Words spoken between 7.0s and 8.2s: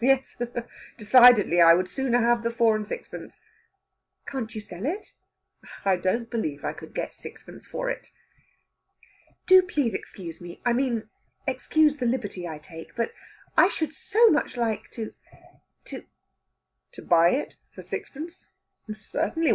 sixpence for it."